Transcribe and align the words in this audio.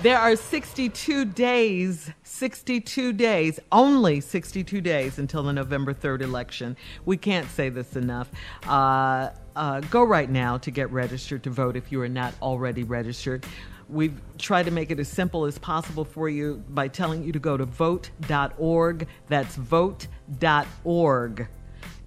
There 0.00 0.16
are 0.16 0.36
62 0.36 1.24
days, 1.24 2.12
62 2.22 3.12
days, 3.14 3.58
only 3.72 4.20
62 4.20 4.80
days 4.80 5.18
until 5.18 5.42
the 5.42 5.52
November 5.52 5.92
3rd 5.92 6.20
election. 6.20 6.76
We 7.04 7.16
can't 7.16 7.50
say 7.50 7.68
this 7.68 7.96
enough. 7.96 8.30
Uh, 8.64 9.30
uh, 9.56 9.80
go 9.80 10.04
right 10.04 10.30
now 10.30 10.56
to 10.58 10.70
get 10.70 10.88
registered 10.92 11.42
to 11.42 11.50
vote 11.50 11.74
if 11.74 11.90
you 11.90 12.00
are 12.00 12.08
not 12.08 12.32
already 12.40 12.84
registered. 12.84 13.44
We've 13.88 14.20
tried 14.38 14.66
to 14.66 14.70
make 14.70 14.92
it 14.92 15.00
as 15.00 15.08
simple 15.08 15.46
as 15.46 15.58
possible 15.58 16.04
for 16.04 16.28
you 16.28 16.62
by 16.68 16.86
telling 16.86 17.24
you 17.24 17.32
to 17.32 17.40
go 17.40 17.56
to 17.56 17.64
vote.org. 17.64 19.08
That's 19.26 19.56
vote.org. 19.56 21.48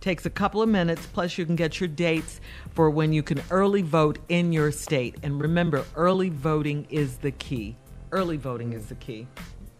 Takes 0.01 0.25
a 0.25 0.29
couple 0.29 0.61
of 0.61 0.67
minutes, 0.67 1.05
plus, 1.13 1.37
you 1.37 1.45
can 1.45 1.55
get 1.55 1.79
your 1.79 1.87
dates 1.87 2.41
for 2.73 2.89
when 2.89 3.13
you 3.13 3.23
can 3.23 3.41
early 3.51 3.83
vote 3.83 4.17
in 4.29 4.51
your 4.51 4.71
state. 4.71 5.15
And 5.23 5.39
remember, 5.39 5.85
early 5.95 6.29
voting 6.29 6.87
is 6.89 7.17
the 7.17 7.31
key. 7.31 7.77
Early 8.11 8.37
voting 8.37 8.73
is 8.73 8.87
the 8.87 8.95
key. 8.95 9.27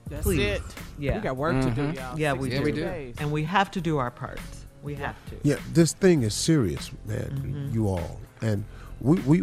That's 0.08 0.24
Please. 0.24 0.40
it. 0.40 0.62
Yeah. 1.00 1.16
We 1.16 1.22
got 1.22 1.38
work 1.38 1.62
to 1.62 1.72
do, 1.72 1.92
y'all. 1.92 2.20
Yeah, 2.20 2.34
we 2.34 2.52
62 2.52 2.58
do. 2.58 2.64
we 2.64 2.72
do. 2.72 2.84
days. 2.84 3.16
And 3.18 3.32
we 3.32 3.44
have 3.44 3.72
to 3.72 3.82
do 3.82 3.98
our 3.98 4.12
parts. 4.12 4.66
We 4.84 4.96
have 4.96 5.16
to. 5.30 5.38
Yeah, 5.44 5.58
this 5.74 5.94
thing 5.94 6.24
is 6.24 6.34
serious, 6.34 6.92
man. 7.06 7.20
Mm-hmm. 7.20 7.74
You 7.74 7.88
all, 7.88 8.20
and 8.42 8.66
we 9.00 9.20
we 9.22 9.42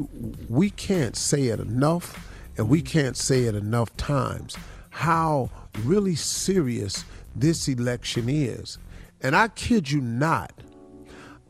we 0.48 0.70
can't 0.70 1.16
say 1.16 1.46
it 1.46 1.60
enough, 1.60 2.28
and 2.56 2.68
we 2.68 2.82
can't 2.82 3.16
say 3.16 3.44
it 3.44 3.54
enough 3.54 3.96
times 3.96 4.56
how 4.90 5.48
really 5.84 6.16
serious 6.16 7.04
this 7.34 7.68
election 7.68 8.28
is. 8.28 8.78
And 9.20 9.36
I 9.36 9.48
kid 9.48 9.90
you 9.90 10.00
not, 10.00 10.52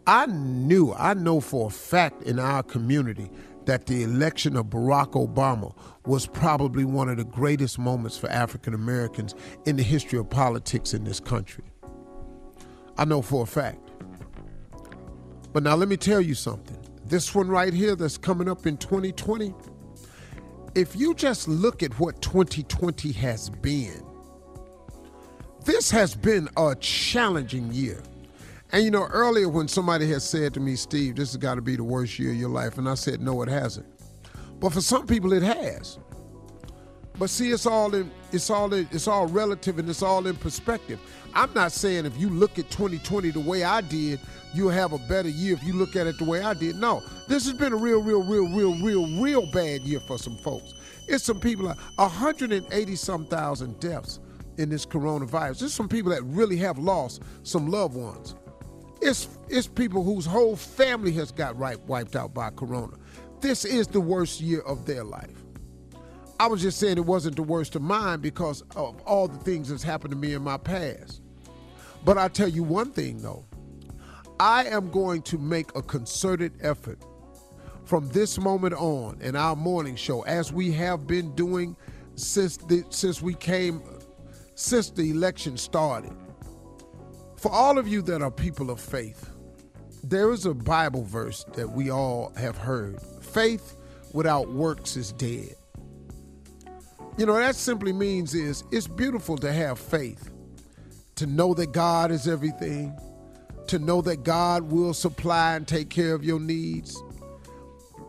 I 0.09 0.25
knew, 0.25 0.95
I 0.95 1.12
know 1.12 1.39
for 1.39 1.67
a 1.67 1.71
fact 1.71 2.23
in 2.23 2.39
our 2.39 2.62
community 2.62 3.30
that 3.67 3.85
the 3.85 4.05
election 4.05 4.57
of 4.57 4.69
Barack 4.69 5.11
Obama 5.11 5.75
was 6.07 6.27
probably 6.27 6.87
one 6.87 7.11
of 7.11 7.19
the 7.19 7.27
greatest 7.27 7.79
moments 7.79 8.17
for 8.17 8.31
African 8.31 8.73
Americans 8.73 9.34
in 9.67 9.77
the 9.77 9.83
history 9.83 10.19
of 10.19 10.31
politics 10.31 10.95
in 10.95 11.05
this 11.05 11.20
country. 11.20 11.64
I 12.97 13.05
know 13.05 13.20
for 13.20 13.42
a 13.42 13.47
fact. 13.47 13.91
But 15.53 15.62
now 15.62 15.75
let 15.75 15.91
me 15.91 15.98
tell 15.98 16.23
you 16.23 16.34
something. 16.34 16.79
This 17.05 17.34
one 17.34 17.48
right 17.48 17.75
here 17.75 17.95
that's 17.95 18.17
coming 18.17 18.48
up 18.48 18.67
in 18.67 18.79
2020, 18.79 19.55
if 20.75 20.97
you 20.97 21.12
just 21.12 21.48
look 21.48 21.83
at 21.83 21.92
what 22.01 22.23
2020 22.23 23.12
has 23.12 23.51
been, 23.51 24.03
this 25.67 25.91
has 25.91 26.14
been 26.14 26.48
a 26.56 26.75
challenging 26.77 27.70
year. 27.73 28.03
And 28.70 28.84
you 28.84 28.91
know, 28.91 29.06
earlier 29.06 29.48
when 29.48 29.66
somebody 29.66 30.08
had 30.11 30.22
said 30.22 30.52
to 30.55 30.61
me, 30.61 30.77
Steve, 30.77 31.16
this 31.16 31.33
has 31.33 31.36
got 31.38 31.55
to 31.55 31.62
be 31.62 31.77
the 31.77 31.84
worst 31.84 32.19
year 32.19 32.30
of 32.30 32.36
your 32.36 32.50
life, 32.50 32.77
and 32.77 32.88
I 32.88 32.94
said, 32.94 33.20
no, 33.20 33.42
it 33.42 33.48
hasn't. 33.48 33.86
But 34.61 34.72
for 34.72 34.80
some 34.80 35.06
people, 35.06 35.33
it 35.33 35.42
has. 35.42 35.98
But 37.19 37.30
see, 37.30 37.50
it's 37.50 37.66
all 37.66 37.94
in 37.94 38.11
it's 38.30 38.48
all 38.50 38.72
in, 38.72 38.89
it's 38.92 39.08
all 39.08 39.27
relative 39.27 39.78
and 39.78 39.89
it's 39.89 40.02
all 40.02 40.27
in 40.27 40.36
perspective. 40.36 41.00
I'm 41.34 41.52
not 41.52 41.72
saying 41.72 42.06
if 42.06 42.16
you 42.16 42.28
look 42.28 42.58
at 42.58 42.70
2020 42.70 43.30
the 43.30 43.41
way 43.41 43.64
I 43.64 43.80
did, 43.80 44.20
you'll 44.55 44.70
have 44.70 44.92
a 44.92 44.98
better 44.98 45.28
year 45.28 45.55
if 45.55 45.64
you 45.64 45.72
look 45.72 45.96
at 45.96 46.06
it 46.06 46.19
the 46.19 46.24
way 46.24 46.42
I 46.42 46.55
did. 46.55 46.77
No, 46.77 47.02
this 47.27 47.44
has 47.46 47.55
been 47.55 47.72
a 47.72 47.77
real, 47.77 48.02
real, 48.02 48.22
real, 48.22 48.48
real, 48.48 48.77
real, 48.83 49.20
real 49.20 49.50
bad 49.50 49.80
year 49.80 50.00
for 50.00 50.19
some 50.19 50.36
folks. 50.36 50.74
It's 51.08 51.24
some 51.24 51.41
people, 51.41 51.74
180 51.96 52.96
some 52.96 53.27
thousand 53.27 53.80
deaths 53.80 54.20
in 54.58 54.69
this 54.69 54.86
coronavirus. 54.86 55.61
There's 55.61 55.74
some 55.74 55.89
people 55.89 56.12
that 56.12 56.22
really 56.22 56.56
have 56.58 56.78
lost 56.78 57.22
some 57.42 57.69
loved 57.69 57.94
ones. 57.94 58.36
It's 59.01 59.29
it's 59.49 59.67
people 59.67 60.03
whose 60.03 60.27
whole 60.27 60.57
family 60.57 61.13
has 61.13 61.33
got 61.33 61.59
right, 61.59 61.79
wiped 61.87 62.17
out 62.17 62.35
by 62.35 62.51
corona. 62.51 62.97
This 63.41 63.65
is 63.65 63.87
the 63.87 64.01
worst 64.01 64.41
year 64.41 64.61
of 64.61 64.85
their 64.87 65.05
life. 65.05 65.45
I 66.41 66.47
was 66.47 66.63
just 66.63 66.79
saying 66.79 66.99
it 66.99 67.07
wasn't 67.07 67.37
the 67.37 67.43
worst 67.43 67.75
of 67.77 67.83
mine 67.83 68.21
because 68.21 68.63
of 68.77 69.01
all 69.03 69.29
the 69.29 69.39
things 69.39 69.69
that's 69.69 69.83
happened 69.83 70.13
to 70.13 70.17
me 70.17 70.35
in 70.35 70.43
my 70.43 70.57
past. 70.57 71.21
But 72.05 72.19
I 72.19 72.29
tell 72.29 72.49
you 72.49 72.63
one 72.63 72.93
thing 72.93 73.19
though, 73.19 73.45
I 74.39 74.64
am 74.67 74.91
going 74.91 75.23
to 75.23 75.39
make 75.39 75.75
a 75.75 75.83
concerted 75.83 76.53
effort 76.61 76.98
from 77.85 78.08
this 78.11 78.39
moment 78.39 78.75
on 78.75 79.20
in 79.23 79.35
our 79.35 79.57
morning 79.57 79.97
show, 79.97 80.23
as 80.23 80.53
we 80.53 80.70
have 80.73 81.07
been 81.07 81.35
doing 81.35 81.77
since 82.17 82.57
the, 82.57 82.85
since 82.91 83.23
we 83.23 83.35
came, 83.35 83.83
since 84.55 84.91
the 84.91 85.11
election 85.11 85.57
started. 85.57 86.13
For 87.39 87.53
all 87.53 87.79
of 87.79 87.87
you 87.87 88.03
that 88.03 88.21
are 88.21 88.33
people 88.33 88.69
of 88.69 88.81
faith, 88.81 89.31
there 90.03 90.33
is 90.33 90.45
a 90.45 90.55
Bible 90.55 91.05
verse 91.05 91.45
that 91.55 91.71
we 91.71 91.89
all 91.89 92.33
have 92.37 92.59
heard. 92.59 93.01
Faith 93.21 93.77
without 94.13 94.49
works 94.51 94.97
is 94.97 95.13
dead. 95.13 95.55
You 97.17 97.27
know, 97.27 97.35
that 97.35 97.55
simply 97.55 97.93
means 97.93 98.35
is 98.35 98.65
it's 98.73 98.89
beautiful 98.89 99.37
to 99.39 99.53
have 99.53 99.79
faith, 99.79 100.31
to 101.15 101.27
know 101.27 101.55
that 101.55 101.73
God 101.73 102.11
is 102.11 102.27
everything, 102.27 102.99
to 103.69 103.79
know 103.79 104.01
that 104.03 104.25
God 104.25 104.65
will 104.73 104.95
supply 104.95 105.55
and 105.55 105.67
take 105.67 105.91
care 105.91 106.15
of 106.15 106.25
your 106.25 106.41
needs. 106.41 107.01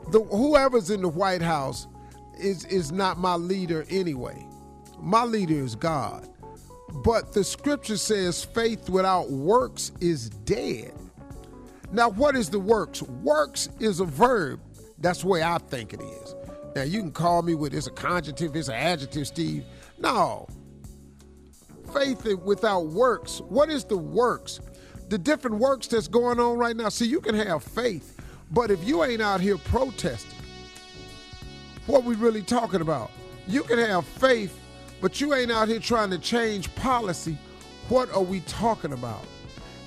The 0.09 0.23
whoever's 0.23 0.89
in 0.89 1.03
the 1.03 1.09
White 1.09 1.43
House 1.43 1.87
is 2.39 2.65
is 2.65 2.91
not 2.91 3.19
my 3.19 3.35
leader 3.35 3.85
anyway. 3.91 4.47
My 4.99 5.23
leader 5.23 5.53
is 5.53 5.75
God. 5.75 6.27
But 6.93 7.33
the 7.33 7.43
scripture 7.43 7.97
says 7.97 8.43
faith 8.43 8.89
without 8.89 9.29
works 9.29 9.91
is 10.01 10.29
dead. 10.29 10.93
Now, 11.91 12.09
what 12.09 12.35
is 12.35 12.49
the 12.49 12.59
works? 12.59 13.01
Works 13.01 13.69
is 13.79 13.99
a 13.99 14.05
verb. 14.05 14.59
That's 14.99 15.21
the 15.21 15.27
way 15.27 15.41
I 15.43 15.57
think 15.57 15.93
it 15.93 16.01
is. 16.01 16.35
Now, 16.75 16.83
you 16.83 16.99
can 16.99 17.11
call 17.11 17.41
me 17.41 17.55
with 17.55 17.73
it's 17.73 17.87
a 17.87 17.91
conjunctive, 17.91 18.55
it's 18.55 18.67
an 18.67 18.75
adjective, 18.75 19.27
Steve. 19.27 19.65
No. 19.97 20.47
Faith 21.93 22.25
without 22.43 22.87
works. 22.87 23.41
What 23.41 23.69
is 23.69 23.83
the 23.83 23.97
works? 23.97 24.59
The 25.09 25.17
different 25.17 25.57
works 25.57 25.87
that's 25.87 26.07
going 26.07 26.39
on 26.39 26.57
right 26.57 26.75
now. 26.75 26.89
See, 26.89 27.07
you 27.07 27.19
can 27.19 27.33
have 27.33 27.63
faith, 27.63 28.15
but 28.51 28.69
if 28.69 28.83
you 28.83 29.03
ain't 29.03 29.21
out 29.21 29.41
here 29.41 29.57
protesting, 29.57 30.37
what 31.87 32.03
we 32.03 32.13
really 32.15 32.43
talking 32.43 32.81
about? 32.81 33.09
You 33.47 33.63
can 33.63 33.79
have 33.79 34.05
faith, 34.05 34.59
but 35.01 35.21
you 35.21 35.33
ain't 35.33 35.51
out 35.51 35.67
here 35.67 35.79
trying 35.79 36.09
to 36.11 36.17
change 36.17 36.73
policy. 36.75 37.37
What 37.87 38.11
are 38.13 38.21
we 38.21 38.41
talking 38.41 38.93
about? 38.93 39.25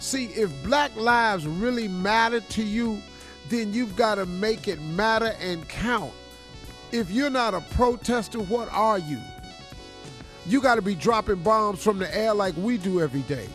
See, 0.00 0.26
if 0.26 0.50
black 0.64 0.94
lives 0.96 1.46
really 1.46 1.86
matter 1.86 2.40
to 2.40 2.62
you, 2.62 3.00
then 3.48 3.72
you've 3.72 3.94
got 3.94 4.16
to 4.16 4.26
make 4.26 4.66
it 4.66 4.80
matter 4.80 5.34
and 5.40 5.68
count. 5.68 6.12
If 6.90 7.10
you're 7.10 7.30
not 7.30 7.54
a 7.54 7.60
protester, 7.60 8.38
what 8.38 8.68
are 8.72 8.98
you? 8.98 9.18
You 10.46 10.60
got 10.60 10.74
to 10.74 10.82
be 10.82 10.94
dropping 10.94 11.42
bombs 11.42 11.82
from 11.82 11.98
the 11.98 12.16
air 12.16 12.34
like 12.34 12.56
we 12.56 12.76
do 12.78 13.00
every 13.00 13.22
day. 13.22 13.48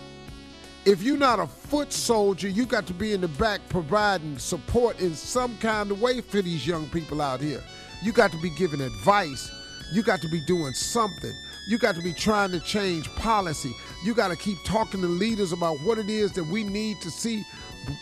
If 0.85 1.03
you're 1.03 1.17
not 1.17 1.39
a 1.39 1.47
foot 1.47 1.91
soldier, 1.91 2.47
you 2.47 2.65
got 2.65 2.87
to 2.87 2.93
be 2.93 3.11
in 3.11 3.19
the 3.19 3.27
back 3.27 3.59
providing 3.67 4.37
support 4.37 5.01
in 5.01 5.13
some 5.13 5.57
kind 5.57 5.91
of 5.91 6.01
way 6.01 6.21
for 6.21 6.41
these 6.41 6.65
young 6.65 6.87
people 6.89 7.21
out 7.21 7.41
here. 7.41 7.61
You 8.01 8.13
got 8.13 8.31
to 8.31 8.37
be 8.37 8.49
giving 8.51 8.79
advice. 8.79 9.51
You 9.91 10.01
got 10.01 10.21
to 10.21 10.29
be 10.29 10.39
doing 10.45 10.71
something. 10.71 11.33
You 11.67 11.77
got 11.77 11.95
to 11.95 12.01
be 12.01 12.13
trying 12.13 12.51
to 12.51 12.61
change 12.61 13.13
policy. 13.15 13.75
You 14.01 14.13
got 14.13 14.29
to 14.29 14.37
keep 14.37 14.57
talking 14.63 15.01
to 15.01 15.07
leaders 15.07 15.51
about 15.51 15.81
what 15.81 15.97
it 15.97 16.09
is 16.09 16.31
that 16.33 16.45
we 16.45 16.63
need 16.63 17.01
to 17.01 17.11
see 17.11 17.45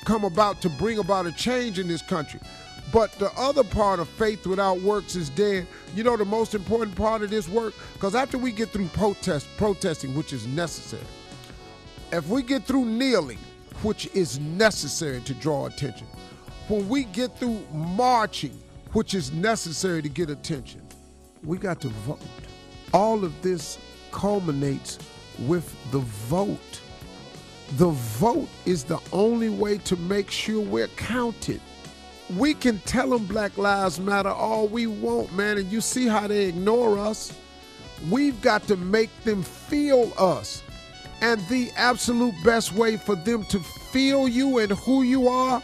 come 0.03 0.23
about 0.23 0.61
to 0.61 0.69
bring 0.69 0.99
about 0.99 1.25
a 1.25 1.31
change 1.31 1.79
in 1.79 1.87
this 1.87 2.03
country. 2.03 2.39
But 2.93 3.11
the 3.13 3.31
other 3.35 3.63
part 3.63 3.99
of 3.99 4.07
faith 4.07 4.45
without 4.45 4.81
works 4.81 5.15
is 5.15 5.29
dead. 5.31 5.65
You 5.95 6.03
know 6.03 6.15
the 6.15 6.25
most 6.25 6.53
important 6.53 6.95
part 6.95 7.23
of 7.23 7.31
this 7.31 7.49
work? 7.49 7.73
Because 7.93 8.13
after 8.13 8.37
we 8.37 8.51
get 8.51 8.69
through 8.69 8.87
protest, 8.89 9.47
protesting, 9.57 10.15
which 10.15 10.31
is 10.31 10.45
necessary, 10.45 11.03
if 12.11 12.27
we 12.27 12.43
get 12.43 12.65
through 12.65 12.85
kneeling, 12.85 13.39
which 13.81 14.07
is 14.13 14.39
necessary 14.39 15.21
to 15.21 15.33
draw 15.33 15.65
attention, 15.65 16.05
when 16.67 16.87
we 16.87 17.05
get 17.05 17.35
through 17.39 17.59
marching, 17.73 18.57
which 18.93 19.15
is 19.15 19.31
necessary 19.31 20.03
to 20.03 20.09
get 20.09 20.29
attention, 20.29 20.81
we 21.43 21.57
got 21.57 21.81
to 21.81 21.89
vote. 21.89 22.19
All 22.93 23.23
of 23.23 23.41
this 23.41 23.77
culminates 24.11 24.99
with 25.39 25.75
the 25.91 25.99
vote. 25.99 26.81
The 27.77 27.89
vote 27.89 28.47
is 28.65 28.83
the 28.83 28.99
only 29.11 29.49
way 29.49 29.79
to 29.79 29.95
make 29.97 30.31
sure 30.31 30.61
we're 30.61 30.87
counted. 30.89 31.59
We 32.37 32.53
can 32.53 32.79
tell 32.79 33.09
them 33.09 33.25
Black 33.25 33.57
Lives 33.57 33.99
Matter 33.99 34.29
all 34.29 34.67
we 34.67 34.87
want, 34.87 35.33
man, 35.33 35.57
and 35.57 35.71
you 35.71 35.81
see 35.81 36.07
how 36.07 36.27
they 36.27 36.45
ignore 36.45 36.97
us. 36.97 37.37
We've 38.09 38.39
got 38.41 38.67
to 38.67 38.75
make 38.77 39.09
them 39.23 39.43
feel 39.43 40.13
us. 40.17 40.63
And 41.21 41.39
the 41.47 41.71
absolute 41.75 42.35
best 42.43 42.73
way 42.73 42.97
for 42.97 43.15
them 43.15 43.45
to 43.45 43.59
feel 43.59 44.27
you 44.27 44.59
and 44.59 44.71
who 44.71 45.03
you 45.03 45.27
are 45.27 45.61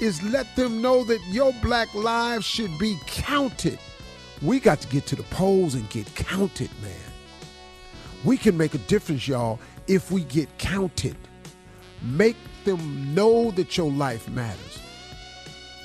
is 0.00 0.22
let 0.22 0.54
them 0.56 0.80
know 0.80 1.04
that 1.04 1.20
your 1.28 1.52
black 1.62 1.92
lives 1.94 2.44
should 2.44 2.76
be 2.78 2.96
counted. 3.06 3.78
We 4.42 4.60
got 4.60 4.80
to 4.82 4.88
get 4.88 5.06
to 5.06 5.16
the 5.16 5.24
polls 5.24 5.74
and 5.74 5.88
get 5.90 6.14
counted, 6.14 6.70
man. 6.80 6.92
We 8.24 8.36
can 8.36 8.56
make 8.56 8.74
a 8.74 8.78
difference, 8.78 9.26
y'all, 9.26 9.58
if 9.86 10.10
we 10.10 10.22
get 10.24 10.58
counted. 10.58 11.16
Make 12.02 12.36
them 12.64 13.14
know 13.14 13.50
that 13.52 13.76
your 13.76 13.90
life 13.90 14.28
matters 14.28 14.78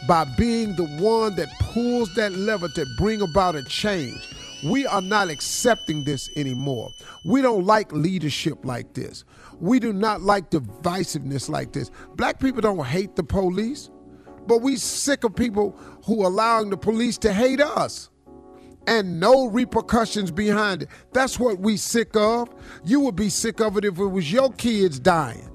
by 0.08 0.26
being 0.38 0.76
the 0.76 0.86
one 1.00 1.36
that 1.36 1.48
pulls 1.60 2.14
that 2.16 2.34
lever 2.34 2.68
to 2.70 2.86
bring 2.98 3.22
about 3.22 3.56
a 3.56 3.64
change. 3.64 4.22
We 4.64 4.86
are 4.86 5.02
not 5.02 5.30
accepting 5.30 6.04
this 6.04 6.30
anymore. 6.36 6.92
We 7.26 7.42
don't 7.42 7.66
like 7.66 7.92
leadership 7.92 8.64
like 8.64 8.94
this. 8.94 9.26
We 9.60 9.80
do 9.80 9.94
not 9.94 10.22
like 10.22 10.52
divisiveness 10.52 11.50
like 11.50 11.74
this. 11.74 11.90
Black 12.16 12.40
people 12.40 12.62
don't 12.62 12.86
hate 12.86 13.16
the 13.16 13.24
police, 13.24 13.90
but 14.46 14.62
we 14.62 14.76
sick 14.76 15.24
of 15.24 15.36
people 15.36 15.72
who 16.06 16.22
are 16.22 16.28
allowing 16.28 16.70
the 16.70 16.78
police 16.78 17.18
to 17.20 17.34
hate 17.34 17.62
us 17.62 18.10
and 18.88 19.20
no 19.20 19.48
repercussions 19.48 20.32
behind 20.32 20.84
it. 20.84 20.90
That's 21.12 21.40
what 21.40 21.60
we 21.60 21.78
sick 21.78 22.16
of. 22.16 22.50
You 22.84 23.00
would 23.02 23.16
be 23.16 23.30
sick 23.30 23.62
of 23.62 23.78
it 23.78 23.86
if 23.86 23.98
it 24.00 24.06
was 24.06 24.32
your 24.32 24.52
kids 24.54 25.00
dying. 25.00 25.50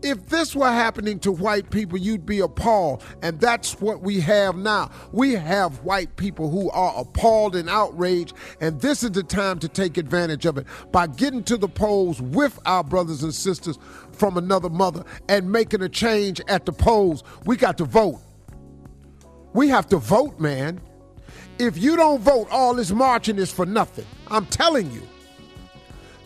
If 0.00 0.26
this 0.26 0.54
were 0.54 0.70
happening 0.70 1.18
to 1.20 1.32
white 1.32 1.70
people, 1.70 1.98
you'd 1.98 2.24
be 2.24 2.38
appalled. 2.38 3.02
And 3.20 3.40
that's 3.40 3.80
what 3.80 4.00
we 4.00 4.20
have 4.20 4.56
now. 4.56 4.90
We 5.10 5.32
have 5.32 5.82
white 5.82 6.14
people 6.14 6.50
who 6.50 6.70
are 6.70 6.94
appalled 6.96 7.56
and 7.56 7.68
outraged. 7.68 8.34
And 8.60 8.80
this 8.80 9.02
is 9.02 9.10
the 9.10 9.24
time 9.24 9.58
to 9.58 9.68
take 9.68 9.96
advantage 9.96 10.46
of 10.46 10.56
it 10.56 10.66
by 10.92 11.08
getting 11.08 11.42
to 11.44 11.56
the 11.56 11.68
polls 11.68 12.22
with 12.22 12.60
our 12.64 12.84
brothers 12.84 13.24
and 13.24 13.34
sisters 13.34 13.76
from 14.12 14.36
another 14.36 14.70
mother 14.70 15.02
and 15.28 15.50
making 15.50 15.82
a 15.82 15.88
change 15.88 16.40
at 16.46 16.64
the 16.64 16.72
polls. 16.72 17.24
We 17.44 17.56
got 17.56 17.76
to 17.78 17.84
vote. 17.84 18.20
We 19.52 19.66
have 19.68 19.88
to 19.88 19.96
vote, 19.96 20.38
man. 20.38 20.80
If 21.58 21.78
you 21.78 21.96
don't 21.96 22.20
vote, 22.20 22.48
all 22.50 22.74
this 22.74 22.90
marching 22.90 23.38
is 23.38 23.52
for 23.52 23.66
nothing. 23.66 24.06
I'm 24.28 24.46
telling 24.46 24.90
you. 24.92 25.02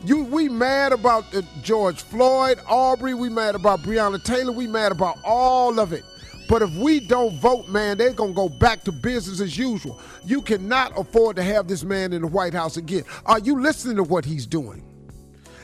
You, 0.05 0.25
we 0.25 0.49
mad 0.49 0.93
about 0.93 1.25
George 1.63 2.03
Floyd, 2.03 2.59
Arbery. 2.69 3.15
We 3.15 3.29
mad 3.29 3.55
about 3.55 3.81
Breonna 3.81 4.23
Taylor. 4.23 4.53
We 4.53 4.67
mad 4.67 4.91
about 4.91 5.17
all 5.25 5.79
of 5.79 5.93
it. 5.93 6.03
But 6.49 6.61
if 6.61 6.75
we 6.75 7.01
don't 7.01 7.35
vote, 7.37 7.69
man, 7.69 7.99
they're 7.99 8.13
gonna 8.13 8.33
go 8.33 8.49
back 8.49 8.83
to 8.85 8.93
business 8.93 9.41
as 9.41 9.57
usual. 9.57 10.01
You 10.25 10.43
cannot 10.43 10.99
afford 10.99 11.37
to 11.37 11.43
have 11.43 11.69
this 11.69 11.85
man 11.85 12.13
in 12.13 12.23
the 12.23 12.29
White 12.29 12.53
House 12.53 12.77
again. 12.77 13.05
Are 13.27 13.39
you 13.39 13.61
listening 13.61 13.97
to 13.97 14.03
what 14.03 14.25
he's 14.25 14.45
doing? 14.45 14.83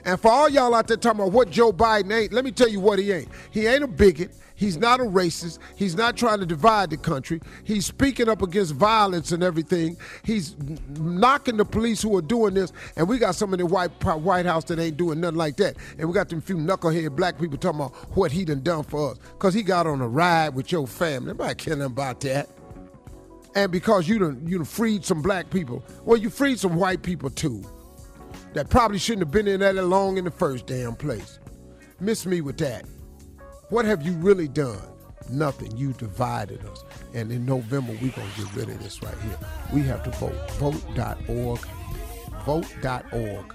And 0.05 0.21
for 0.21 0.31
all 0.31 0.49
y'all 0.49 0.75
out 0.75 0.89
there 0.89 0.97
talking 0.97 1.21
about 1.21 1.33
what 1.33 1.51
Joe 1.51 1.73
Biden 1.73 2.13
ain't, 2.13 2.33
let 2.33 2.45
me 2.45 2.53
tell 2.53 2.69
you 2.69 2.81
what 2.81 2.99
he 2.99 3.13
ain't. 3.13 3.29
He 3.51 3.67
ain't 3.67 3.85
a 3.85 3.89
bigot. 3.89 4.31
He's 4.59 4.77
not 4.77 4.99
a 4.99 5.05
racist. 5.05 5.61
He's 5.77 5.95
not 5.95 6.17
trying 6.17 6.41
to 6.41 6.47
divide 6.47 6.91
the 6.91 6.97
country. 6.97 7.41
He's 7.63 7.87
speaking 7.87 8.29
up 8.29 8.43
against 8.43 8.75
violence 8.75 9.31
and 9.31 9.45
everything. 9.45 9.97
He's 10.25 10.57
knocking 10.99 11.57
the 11.59 11.65
police 11.65 12.03
who 12.03 12.17
are 12.17 12.23
doing 12.23 12.55
this. 12.55 12.73
And 12.97 13.09
we 13.09 13.19
got 13.19 13.37
some 13.37 13.55
in 13.55 13.61
the 13.61 13.67
White, 13.67 13.93
White 14.03 14.47
House 14.47 14.65
that 14.65 14.81
ain't 14.81 14.97
doing 14.97 15.21
nothing 15.21 15.39
like 15.39 15.59
that. 15.59 15.77
And 15.97 16.09
we 16.09 16.13
got 16.13 16.29
them 16.29 16.41
few 16.41 16.57
knucklehead 16.57 17.15
black 17.15 17.39
people 17.39 17.57
talking 17.57 17.79
about 17.79 17.95
what 18.17 18.33
he 18.33 18.45
done 18.45 18.65
done 18.65 18.83
for 18.83 19.13
us. 19.13 19.19
Because 19.19 19.55
he 19.55 19.63
got 19.63 19.87
on 19.87 20.01
a 20.01 20.09
ride 20.09 20.57
with 20.57 20.73
your 20.73 20.89
family. 20.89 21.29
Nobody 21.29 21.55
caring 21.55 21.83
about 21.83 22.19
that. 22.23 22.49
And 23.55 23.71
because 23.71 24.09
you 24.09 24.19
done, 24.19 24.43
you 24.45 24.57
done 24.57 24.65
freed 24.65 25.05
some 25.05 25.23
black 25.23 25.51
people, 25.51 25.85
well, 26.05 26.17
you 26.17 26.31
freed 26.31 26.59
some 26.59 26.75
white 26.75 27.03
people 27.03 27.31
too 27.31 27.65
that 28.55 28.71
probably 28.71 28.99
shouldn't 28.99 29.27
have 29.27 29.33
been 29.33 29.49
in 29.49 29.61
there 29.61 29.73
that 29.73 29.85
long 29.85 30.19
in 30.19 30.25
the 30.25 30.31
first 30.31 30.67
damn 30.67 30.95
place. 30.95 31.39
Miss 32.01 32.27
me 32.27 32.41
with 32.41 32.59
that. 32.59 32.85
What 33.71 33.85
have 33.85 34.03
you 34.03 34.13
really 34.15 34.49
done? 34.49 34.81
Nothing. 35.31 35.77
You 35.77 35.93
divided 35.93 36.65
us. 36.67 36.85
And 37.15 37.31
in 37.31 37.45
November, 37.45 37.93
we're 38.01 38.13
going 38.13 38.31
to 38.31 38.43
get 38.43 38.55
rid 38.57 38.69
of 38.71 38.83
this 38.83 39.03
right 39.03 39.19
here. 39.21 39.39
We 39.73 39.83
have 39.83 40.03
to 40.05 40.11
vote. 40.13 40.51
Vote.org. 40.53 41.61
Vote.org. 42.45 43.55